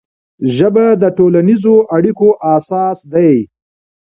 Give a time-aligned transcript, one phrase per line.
[0.55, 3.33] ژبه د ټولنیزو اړیکو اساس دی